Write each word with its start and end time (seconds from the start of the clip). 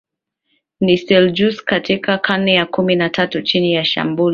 na 0.79 0.97
Seljuks 0.97 1.63
Katika 1.65 2.17
karne 2.17 2.53
ya 2.53 2.65
kumi 2.65 2.95
na 2.95 3.09
tatu 3.09 3.41
chini 3.41 3.73
ya 3.73 3.85
shambulio 3.85 4.29